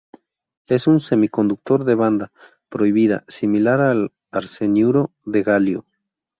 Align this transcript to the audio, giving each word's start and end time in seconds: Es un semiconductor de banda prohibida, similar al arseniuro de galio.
Es 0.65 0.87
un 0.87 0.99
semiconductor 0.99 1.83
de 1.83 1.93
banda 1.93 2.31
prohibida, 2.69 3.23
similar 3.27 3.81
al 3.81 4.11
arseniuro 4.31 5.11
de 5.25 5.43
galio. 5.43 5.85